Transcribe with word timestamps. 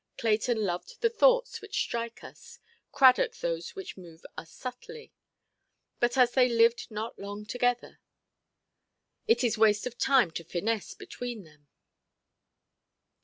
Clayton 0.17 0.57
loved 0.57 0.99
the 1.01 1.11
thoughts 1.11 1.61
which 1.61 1.79
strike 1.79 2.23
us, 2.23 2.57
Cradock 2.91 3.39
those 3.39 3.75
which 3.75 3.97
move 3.97 4.25
us 4.35 4.49
subtly. 4.49 5.13
But, 5.99 6.17
as 6.17 6.31
they 6.31 6.49
lived 6.49 6.89
not 6.89 7.19
long 7.19 7.45
together, 7.45 7.99
it 9.27 9.43
is 9.43 9.59
waste 9.59 9.85
of 9.85 9.99
time 9.99 10.31
to 10.31 10.43
finesse 10.43 10.95
between 10.95 11.43
them. 11.43 11.67